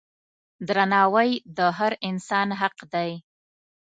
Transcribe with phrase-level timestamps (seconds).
[0.67, 3.11] درناوی د هر انسان حق دی.